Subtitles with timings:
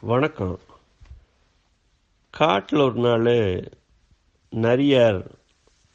[0.00, 0.58] வணக்கம்.
[2.30, 3.70] காட்டில் ஒரு நாள்
[4.50, 5.26] நரியார்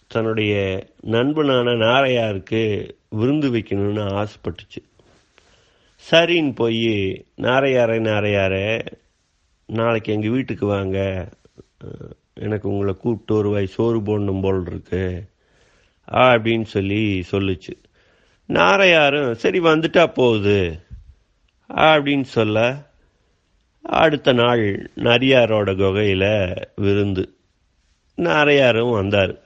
[0.07, 4.83] தன்னுடைய நண்பனான நாரையாருக்கு விருந்து வைக்கணும்னு ஆசைப்பட்டுச்சு.
[6.11, 6.87] சரின்னு போய்
[7.37, 8.85] நாரையாரே நாரையாரே
[9.65, 11.29] நாளைக்கு எங்கள் வீட்டுக்கு வாங்க.
[12.33, 15.29] எனக்கு உங்களை கூப்பிட்டு ஒரு வாய் சோறு போடணும் போல் இருக்கு
[16.11, 17.73] அப்படின்னு சொல்லி சொல்லுச்சு.
[18.47, 20.79] நாரையாரும் சரி வந்துட்டா போகுது.
[21.69, 22.91] அப்படின்னு சொல்ல
[23.83, 27.37] அடுத்த நாள் நரியாரோட குகையில் விருந்து.
[28.15, 29.41] நாரையாரும் வந்தார்.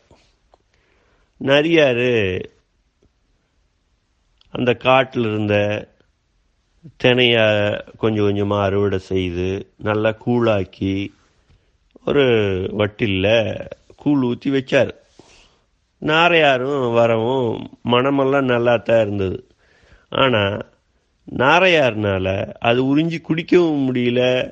[1.37, 2.09] நரியார்
[4.51, 5.87] அந்த காட்டில் இருந்த
[6.97, 7.45] தினையை
[7.97, 11.11] கொஞ்சம் கொஞ்சமாக அறுவடை செய்து நல்லா கூழாக்கி
[12.05, 12.25] ஒரு
[12.77, 14.91] வட்டிலில் கூழ் ஊற்றி வச்சார்.
[15.99, 19.47] நாரையாரும் வரவும் மனமெல்லாம் நல்லா தான் இருந்தது.
[20.09, 20.65] ஆனால்
[21.31, 24.51] நாரையார்னால அது உறிஞ்சி குடிக்கவும் முடியல.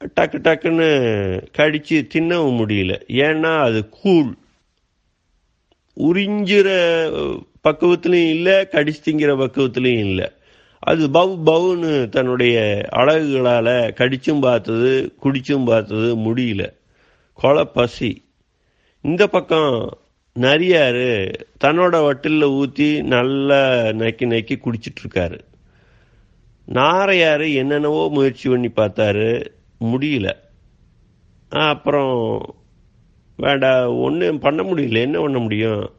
[0.00, 3.00] டக்கு டக்குன்னு கடித்து தின்னவும் முடியல.
[3.06, 4.34] ஏன்னா அது கூழ்.
[5.96, 6.68] உறிஞ்சிற
[7.68, 10.30] பக்குவத்திலையும் இல்லை கடிச்சு திங்கிற பக்குவத்திலையும் இல்லை.
[10.78, 16.72] அது பவு பவுன்னு தன்னுடைய அழகுகளால் கடிச்சும் பார்த்தது குடிச்சும் பார்த்தது முடியல.
[17.34, 18.24] கொலை பசி.
[19.00, 19.98] இந்த பக்கம்
[20.40, 25.46] நரியாரு தன்னோட வட்டிலில் ஊற்றி நல்லா நக்கி நக்கி குடிச்சிட்டு இருக்காரு
[27.54, 29.46] என்னென்னவோ முயற்சி பண்ணி பார்த்தாரு.
[29.80, 30.32] முடியல.
[31.48, 32.54] அப்புறம்
[33.36, 34.92] வேண்டாம் ஒன்றும் பண்ண முடியல.
[34.92, 35.92] என்ன பண்ண முடியும்?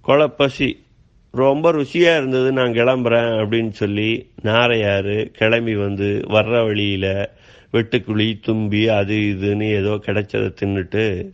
[0.00, 0.84] கொலை பசி.
[1.30, 2.52] ரொம்ப ருசியாக இருந்தது.
[2.52, 7.28] நான் கிளம்புறேன் அப்படின்னு சொல்லி நாரையார் கிளம்பி வந்து வர்ற வழியில்
[7.72, 11.32] வெட்டுக்குழி தும்பி அது இதுன்னு ஏதோ கிடைச்சதை தின்னுட்டு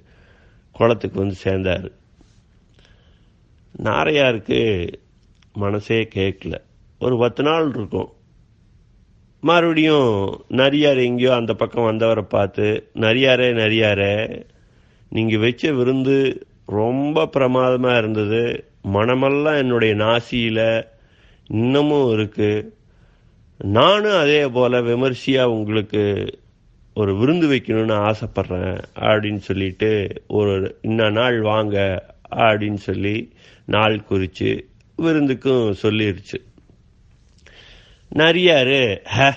[0.72, 1.90] குளத்துக்கு வந்து சேர்ந்தார்.
[3.84, 4.88] நாரையாருக்கு
[5.52, 6.54] மனசே கேட்கல.
[6.98, 8.12] ஒரு பத்து நாள் இருக்கும்.
[9.40, 14.44] மறுபடியும் நரியார் எங்கேயோ அந்த பக்கம் வந்தவரை பார்த்து நரியாரே நரியாரே
[15.10, 18.70] நீங்கள் வச்ச விருந்து ரொம்ப பிரமாதமாக இருந்தது.
[18.82, 20.86] மனமெல்லாம் என்னுடைய நாசியில்
[21.46, 22.68] இன்னமும் இருக்குது
[23.58, 26.26] நானும் அதே போல் விமர்சையாக உங்களுக்கு
[26.94, 28.82] ஒரு விருந்து வைக்கணும்னு ஆசைப்பட்றேன்.
[29.00, 32.06] அப்படின்னு சொல்லிட்டு ஒரு இன்ன நாள் வாங்க.
[32.30, 33.32] அப்படின்னு சொல்லி
[33.68, 34.68] நாள் குறித்து
[34.98, 36.36] விருந்துக்கும் சொல்லிடுச்சு
[38.14, 39.32] நரியாரு ஹ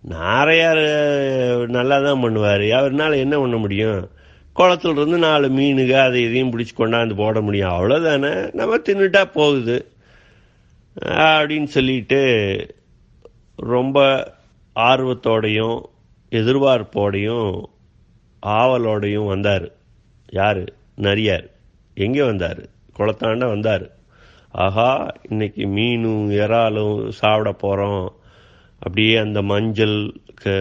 [0.00, 2.62] நாரையார் நல்லா தான் பண்ணுவார்.
[2.78, 4.10] அவர்னால என்ன பண்ண முடியும்?
[4.56, 7.70] குளத்துல இருந்து நாலு மீனுக அதை இதையும் பிடிச்சி கொண்டாந்து போட முடியும்.
[7.70, 9.92] அவ்வளோதானே நம்ம தின்னுட்டா போகுது.
[11.00, 12.20] அப்படின்னு சொல்லிட்டு
[13.56, 13.98] ரொம்ப
[14.76, 15.80] ஆர்வத்தோடையும்
[16.30, 17.62] எதிர்பார்ப்போடையும்
[18.46, 19.70] ஆவலோடையும் வந்தார்.
[20.32, 20.72] யார்?
[20.96, 21.48] நரியார்.
[21.94, 22.68] எங்கே வந்தார்?
[22.98, 23.86] குளத்தாண்ட வந்தார்.
[24.64, 24.90] ஆஹா
[25.30, 28.04] இன்னைக்கு மீனும் இறாலும் சாப்பிட போகிறோம்
[28.82, 29.98] அப்படியே அந்த மஞ்சள்
[30.42, 30.56] க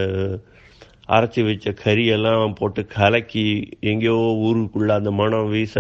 [1.16, 3.48] அரைச்சி வச்ச கறியெல்லாம் போட்டு கலக்கி
[3.90, 5.76] எங்கேயோ ஊருக்குள்ளே அந்த மனம் வீச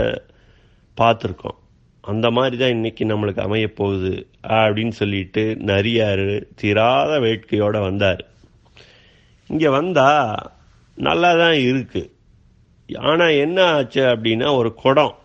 [0.97, 1.57] பார்த்துருக்கோம்.
[2.03, 4.13] அந்த மாதிரி தான் இன்றைக்கி நம்மளுக்கு அமைய போகுது
[4.59, 6.27] அப்படின்னு சொல்லிட்டு நரியார்
[6.59, 8.21] தீராத வேட்கையோடு வந்தார்.
[9.49, 10.51] இங்கே வந்தால்
[11.07, 12.13] நல்லா தான் இருக்குது
[13.09, 15.15] ஆனால் என்ன ஆச்சு அப்படின்னா ஒரு குடம்.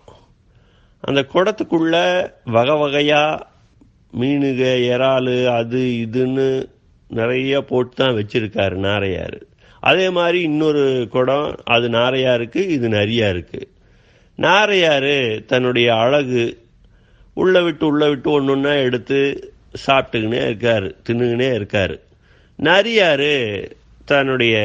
[1.05, 1.97] அந்த குடத்துக்குள்ள
[2.45, 3.23] வகை வகையா
[4.21, 6.49] மீனுக இறாலு அது இதுன்னு
[7.11, 9.39] நிறைய போட்டு தான் வச்சிருக்காரு நாரையார்.
[9.81, 13.69] அதே மாதிரி இன்னொரு குடம் அது நாரையாருக்கு இது நரியா இருக்கு
[14.39, 15.15] நாரையார்
[15.45, 16.45] தன்னுடைய அழகு
[17.35, 19.19] உள்ள விட்டு உள்ள விட்டு ஒன்று ஒன்றா எடுத்து
[19.87, 21.97] சாப்பிட்டுக்கினே இருக்காரு தின்னுக்கினே இருக்காரு.
[22.59, 23.35] நரியாரு
[24.05, 24.57] தன்னுடைய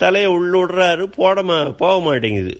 [0.00, 2.54] தலையை உள்ளுடுறாரு போட மா போக மாட்டேங்குது.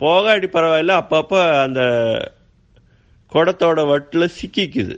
[0.00, 1.80] போகாட்டி பரவாயில்ல அப்பப்போ அந்த
[3.32, 4.96] குடத்தோட வட்டில் சிக்கிக்குது.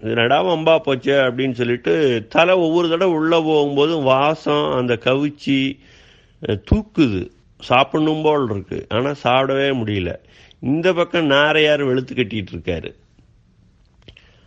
[0.00, 1.92] இது நடாமல் அம்பா போச்சு அப்படின்னு சொல்லிட்டு
[2.28, 5.58] தலை ஒவ்வொரு தடவை உள்ளே போகும்போதும் வாசம் அந்த கவிச்சி
[6.70, 7.30] தூக்குது.
[7.60, 8.86] சாப்பிடணும் போல் இருக்கு.
[8.88, 10.12] ஆனால் சாப்பிடவே முடியல.
[10.60, 12.90] இந்த பக்கம் நாரையார் வெளுத்து கட்டிகிட்டு இருக்காரு.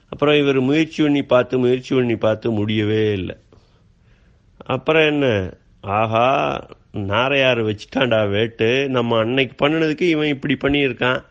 [0.09, 3.35] அப்புறம் இவர் முயற்சி பண்ணி பார்த்து முயற்சி பண்ணி பார்த்து முடியவே இல்லை.
[4.65, 5.53] அப்புறம் என்ன?
[5.81, 6.27] ஆஹா
[6.97, 8.89] நாரையார் வச்சுட்டான்டா வேட்டு.
[8.89, 11.23] நம்ம அன்னைக்கு பண்ணினதுக்கு இவன் இப்படி பண்ணியிருக்கான்.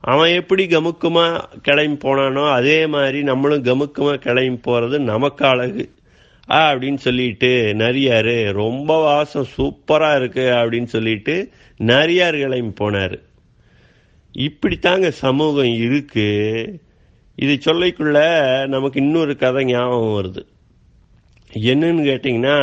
[0.00, 5.90] அவன் எப்படி கமுக்கமாக கிளம்பி போனானோ அதே மாதிரி நம்மளும் கமுக்கமாக கிளம்பி போகிறது நமக்கு அழகு.
[6.50, 13.20] ஆ அப்படின்னு சொல்லிட்டு நரியாரு ரொம்ப வாசம் சூப்பராக இருக்கு அப்படின்னு சொல்லிட்டு நரியார் கிளம்பி போனார்.
[14.38, 16.28] இப்படித்தாங்க சமூகம் இருக்கு.
[17.36, 18.18] இது சொல்லிக்குள்ள
[18.66, 20.46] நமக்கு இன்னொரு கதை ஞாபகம் வருது.
[21.52, 22.58] என்னன்னு கேட்டிங்கன்னா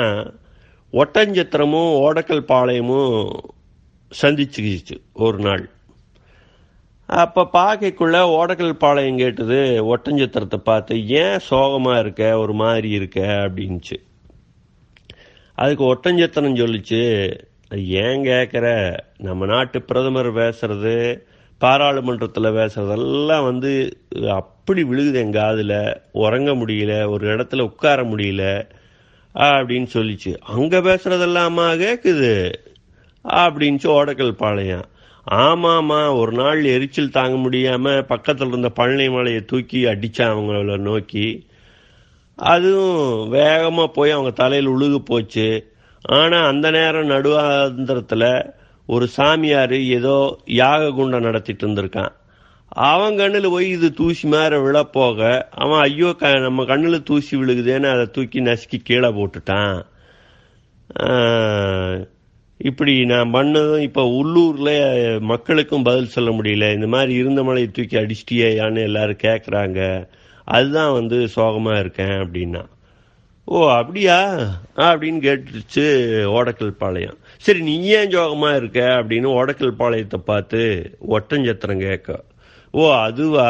[0.94, 3.16] ஒட்டஞ்சத்திரமும் ஓடக்கல் பாளையமும்
[4.12, 5.64] சந்திச்சுக்கிச்சு ஒரு நாள்.
[7.10, 9.58] அப்ப பாக்கைக்குள்ள ஓடக்கல் பாளையம் கேட்டது
[9.88, 12.38] ஒட்டஞ்சத்திரத்தை பார்த்து ஏன் சோகமா இருக்க?
[12.40, 13.20] ஒரு மாதிரி இருக்க?
[13.46, 13.98] அப்படின்ச்சு
[15.58, 17.02] அதுக்கு ஒட்டஞ்சத்திரம் சொல்லிச்சு
[17.70, 18.66] "அது ஏன் கேட்குற
[19.18, 20.96] நம்ம நாட்டு பிரதமர் பேசுறது
[21.62, 23.72] பாராளுமன்றத்தில் பேசுறதெல்லாம் வந்து
[24.32, 25.78] அப்படி விழுகுது என் காதில்.
[26.18, 28.44] உறங்க முடியல ஒரு இடத்துல உட்கார முடியல.
[29.46, 30.32] அப்படின்னு சொல்லிச்சு.
[30.56, 32.52] அங்கே பேசுறதெல்லாமா கேட்குது
[33.26, 34.86] அப்படின்ச்சு ஓடக்கல் பாளையம்.
[35.32, 41.48] ஆமாமா ஒரு நாள் எரிச்சல் தாங்க முடியாமல் பக்கத்தில் இருந்த பழனி மலையை தூக்கி அடித்தான் அவங்கள நோக்கி.
[42.36, 45.48] அதுவும் வேகமாக போய் அவங்க தலையில் உழுகு போச்சு.
[46.02, 48.30] ஆனால் அந்த நேரம் நடுவாந்திரத்தில்
[48.86, 52.14] ஒரு சாமியார் ஏதோ யாக குண்டம் நடத்திட்டு இருந்திருக்கான்.
[52.70, 58.06] அவன் கண்ணில் போய் இது தூசி மாதிரி விழப்போக அவன் ஐயோ க நம்ம கண்ணில் தூசி விழுகுதேன்னு அதை
[58.12, 59.84] தூக்கி நசுக்கி கீழே போட்டுட்டான்.
[62.58, 66.74] இப்படி நான் பண்ணதும் இப்போ உள்ளூரில் மக்களுக்கும் பதில் சொல்ல முடியல.
[66.74, 70.08] இந்த மாதிரி இருந்த மலையை தூக்கி அடிச்சிட்டியான்னு எல்லாரும் கேட்குறாங்க
[70.46, 72.66] அதுதான் வந்து சோகமாக இருக்கேன் அப்படின்னா.
[73.46, 74.20] ஓ அப்படியா?
[74.76, 75.86] அப்படின்னு கேட்டுச்சு
[76.38, 77.18] ஓடக்கல் பாளையம்.
[77.38, 82.24] சரி நீ ஏன் சோகமாக இருக்க அப்படின்னு ஓடக்கல் பாளையத்தை பார்த்து ஒட்டஞ்சத்திரம் கேட்க.
[82.72, 83.50] ஓ அதுவா?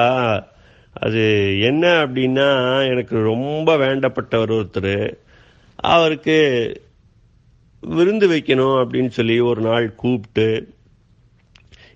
[0.94, 1.24] அது
[1.62, 2.50] என்ன அப்படின்னா
[2.90, 5.18] எனக்கு ரொம்ப வேண்டப்பட்டவர் ஒருத்தர்.
[5.76, 6.38] அவருக்கு
[7.82, 10.76] விருந்து வைக்கணும் அப்படின்னு சொல்லி ஒரு நாள் கூப்பிட்டு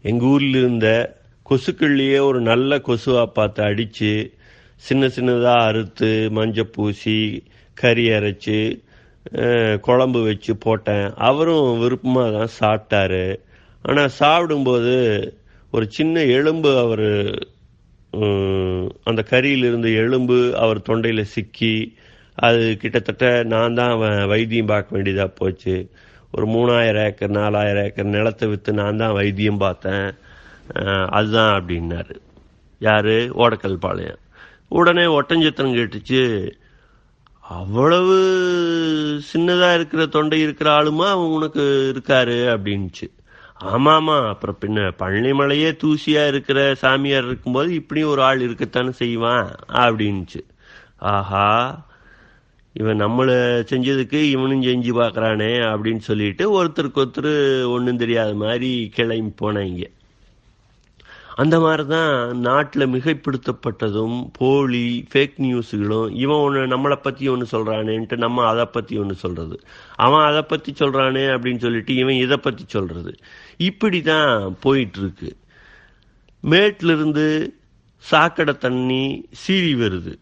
[0.01, 1.19] எங்கள் ஊர்ல இருந்த
[1.49, 4.33] கொசுக்கள்லேயே ஒரு நல்ல கொசுவா பார்த்து அடித்து
[4.75, 7.43] சின்ன சின்னதாக அறுத்து மஞ்சள் பூசி
[7.73, 8.83] கறி அரைச்சி
[9.81, 11.13] குழம்பு வச்சு போட்டேன்.
[11.15, 13.39] அவரும் விருப்பமாக தான் சாப்பிட்டாரு.
[13.81, 14.95] ஆனால் சாப்பிடும்போது
[15.71, 17.07] ஒரு சின்ன எலும்பு அவர்
[19.03, 21.75] அந்த கரியில் இருந்த எலும்பு அவர் தொண்டையில் சிக்கி
[22.37, 25.75] அது கிட்டத்தட்ட நான் தான் வ- வைத்தியம் பார்க்க வேண்டியதாக போச்சு.
[26.31, 30.07] ஒரு மூணாயிரம் ஏக்கர் நாலாயிரம் ஏக்கர் நிலத்தை விற்று நான் தான் வைத்தியம் பார்த்தேன்.
[31.09, 32.15] அதுதான் அப்படின்னாரு.
[32.79, 33.13] யார்?
[33.35, 34.21] ஓடக்கல் பாளையம்.
[34.69, 36.21] உடனே ஒட்டஞ்சத்திரம் கேட்டுச்சு
[37.39, 38.15] அவ்வளவு
[39.33, 41.05] சின்னதாக இருக்கிற தொண்டை இருக்கிற ஆளுமா?
[41.15, 41.63] அவன் உனக்கு
[41.93, 43.07] இருக்காரு அப்படின்ச்சு
[43.61, 50.41] ஆமாமா அப்புறம் பின்ன பழனிமலையே தூசியா இருக்கிற சாமியார் இருக்கும்போது இப்படி ஒரு ஆள் இருக்கத்தானே செய்வான் அப்படின்ச்சு
[50.97, 51.47] ஆஹா
[52.75, 53.35] இவன் நம்மளை
[53.71, 57.33] செஞ்சதுக்கு இவனும் செஞ்சு பார்க்குறானே அப்படின்னு சொல்லிட்டு ஒருத்தருக்கு ஒருத்தர்
[57.69, 59.83] ஒன்றும் தெரியாத மாதிரி கிளம்பி போனாங்க.
[61.41, 62.13] அந்த மாதிரி தான்
[62.45, 69.15] நாட்டில் மிகைப்படுத்தப்பட்டதும் போலி ஃபேக் நியூஸுகளும் இவன் ஒன்று நம்மளை பற்றி ஒன்று சொல்கிறானேன்ட்டு நம்ம அதை பற்றி ஒன்று
[69.23, 69.57] சொல்கிறது
[70.05, 73.13] அவன் அதை பற்றி சொல்கிறானே அப்படின்னு சொல்லிட்டு இவன் இதை பற்றி சொல்கிறது
[73.69, 74.33] இப்படி தான்
[74.65, 75.29] போயிட்டுருக்கு.
[76.43, 77.25] மேட்டிலிருந்து
[78.03, 79.03] சாக்கடை தண்ணி
[79.41, 80.13] சீறி வருது.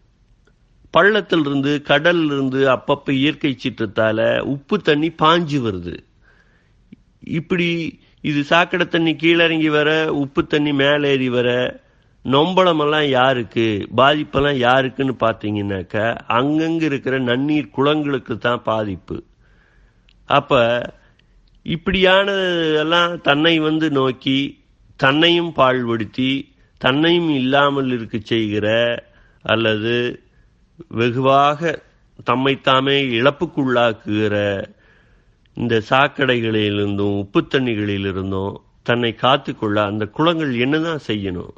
[0.94, 4.24] பள்ளத்திலிருந்து கடல்லிருந்து அப்பப்போ இயற்கை சீற்றத்தால்
[4.54, 5.96] உப்பு தண்ணி பாஞ்சு வருது.
[7.38, 7.68] இப்படி
[8.24, 11.48] இது சாக்கடை தண்ணி கீழறங்கி வர உப்பு தண்ணி மேலேறி வர
[12.24, 16.06] நொம்பளமெல்லாம் யாருக்கு பாதிப்பெல்லாம் யாருக்குன்னு பார்த்தீங்கன்னாக்கா
[16.38, 19.16] அங்கங்கே இருக்கிற நன்னீர் குளங்களுக்கு தான் பாதிப்பு.
[20.28, 20.60] அப்போ
[21.66, 22.28] இப்படியான
[22.82, 24.38] எல்லாம் தன்னை வந்து நோக்கி
[25.00, 26.30] தன்னையும் பாழ்படுத்தி
[26.80, 28.66] தன்னையும் இல்லாமல் இருக்க செய்கிற
[29.44, 29.94] அல்லது
[30.90, 31.60] வெகுவாக
[32.26, 34.36] தம்மைத்தாமே இழப்புக்குள்ளாக்குகிற
[35.60, 41.50] இந்த சாக்கடைகளிலிருந்தும் உப்பு தண்ணிகளிலிருந்தும் தன்னை காத்துக்கொள்ள அந்த குளங்கள் என்னதான் செய்யணும்?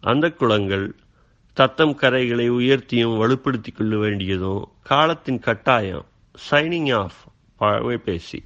[0.00, 0.94] அந்த குளங்கள்
[1.52, 6.04] தத்தம் கரைகளை உயர்த்தியும் வலுப்படுத்திக் கொள்ள வேண்டியதும் காலத்தின் கட்டாயம்.
[6.50, 7.08] சைனிங்
[7.58, 8.42] ஆஃப் பேசி.